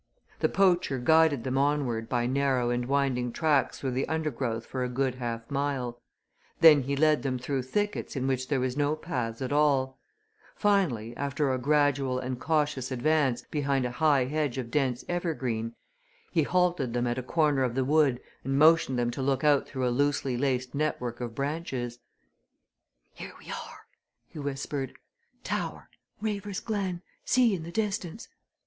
[0.39, 4.89] The poacher guided them onward by narrow and winding tracks through the undergrowth for a
[4.89, 6.01] good half mile;
[6.59, 9.99] then he led them through thickets in which there was no paths at all;
[10.55, 15.75] finally, after a gradual and cautious advance behind a high hedge of dense evergreen,
[16.31, 19.67] he halted them at a corner of the wood and motioned them to look out
[19.67, 21.99] through a loosely laced network of branches.
[23.13, 23.85] "Here we are!"
[24.27, 24.93] he whispered.
[25.43, 25.89] "Tower
[26.19, 28.27] Reaver's Glen sea in the distance.